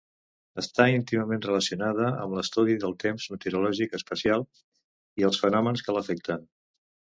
Està 0.59 0.85
íntimament 0.91 1.43
relacionada 1.43 2.07
amb 2.23 2.33
l'estudi 2.37 2.77
del 2.85 2.95
temps 3.03 3.27
meteorològic 3.35 3.95
espacial 3.99 4.47
i 5.23 5.29
els 5.31 5.43
fenòmens 5.45 5.85
que 5.89 5.97
l'afecten. 5.99 6.51